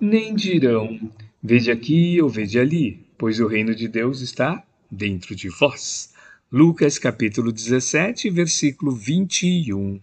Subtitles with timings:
[0.00, 0.98] nem dirão:
[1.42, 6.12] Vede aqui ou vede ali, pois o reino de Deus está dentro de vós.
[6.50, 10.00] Lucas capítulo 17, versículo 21.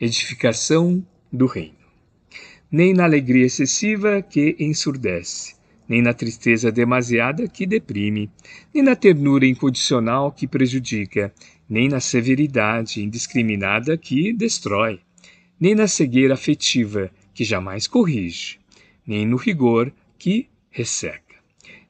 [0.00, 1.78] Edificação do reino.
[2.70, 5.54] Nem na alegria excessiva que ensurdece,
[5.88, 8.30] nem na tristeza demasiada que deprime,
[8.74, 11.32] nem na ternura incondicional que prejudica,
[11.68, 15.00] nem na severidade indiscriminada que destrói,
[15.58, 18.58] nem na cegueira afetiva que jamais corrige,
[19.08, 21.36] nem no rigor que resseca,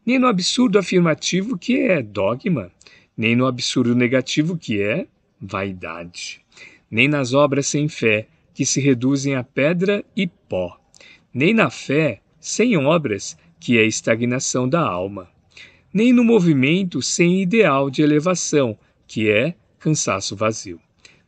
[0.07, 2.71] nem no absurdo afirmativo que é dogma,
[3.17, 5.09] nem no absurdo negativo que é
[5.41, 6.41] vaidade,
[6.89, 10.79] nem nas obras sem fé que se reduzem a pedra e pó,
[11.35, 15.29] nem na fé sem obras que é estagnação da alma,
[15.93, 18.79] nem no movimento sem ideal de elevação,
[19.09, 20.81] que é cansaço vazio,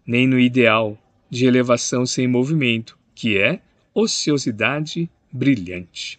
[0.07, 0.97] nem no ideal
[1.29, 3.61] de elevação sem movimento, que é
[3.93, 6.19] ociosidade brilhante,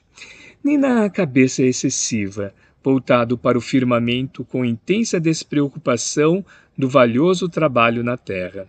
[0.64, 6.44] nem na cabeça excessiva, voltado para o firmamento com intensa despreocupação
[6.78, 8.68] do valioso trabalho na terra,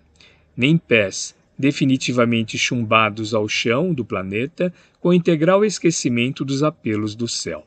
[0.57, 7.67] nem pés definitivamente chumbados ao chão do planeta com integral esquecimento dos apelos do céu,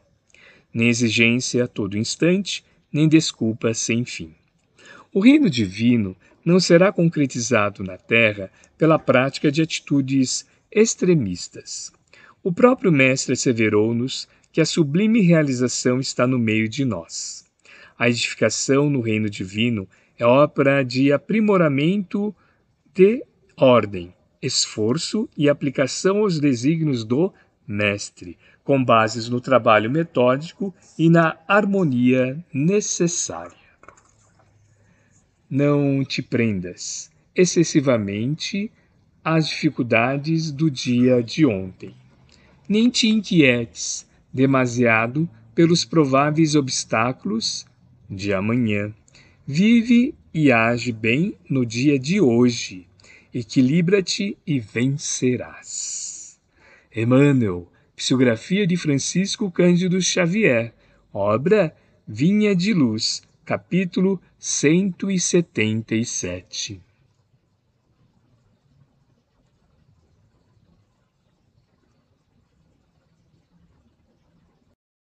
[0.74, 4.34] nem exigência a todo instante, nem desculpa sem fim.
[5.14, 11.92] O reino divino não será concretizado na terra pela prática de atitudes extremistas.
[12.46, 17.44] O próprio Mestre asseverou-nos que a sublime realização está no meio de nós.
[17.98, 22.36] A edificação no reino divino é obra de aprimoramento
[22.94, 23.26] de
[23.58, 27.34] ordem, esforço e aplicação aos desígnios do
[27.68, 33.58] Mestre, com bases no trabalho metódico e na harmonia necessária.
[35.50, 38.72] Não te prendas excessivamente
[39.24, 42.05] às dificuldades do dia de ontem.
[42.68, 47.64] Nem te inquietes demasiado pelos prováveis obstáculos
[48.10, 48.92] de amanhã.
[49.46, 52.88] Vive e age bem no dia de hoje.
[53.34, 56.38] Equilibra-te e vencerás.
[56.94, 60.74] Emmanuel, Psicografia de Francisco Cândido Xavier,
[61.14, 61.74] obra
[62.08, 66.85] Vinha de Luz, capítulo 177.